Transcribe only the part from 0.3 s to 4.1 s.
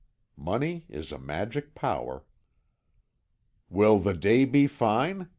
Money is a magic power. "Will